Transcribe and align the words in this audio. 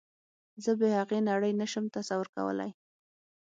زه 0.63 0.71
بې 0.79 0.89
هغې 0.99 1.19
نړۍ 1.29 1.53
نشم 1.61 1.85
تصور 1.95 2.27
کولی 2.35 2.71